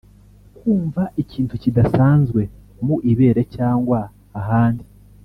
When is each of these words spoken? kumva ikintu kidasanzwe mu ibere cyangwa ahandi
kumva 0.57 1.03
ikintu 1.21 1.53
kidasanzwe 1.63 2.41
mu 2.85 2.95
ibere 3.11 3.41
cyangwa 3.55 3.99
ahandi 4.39 4.85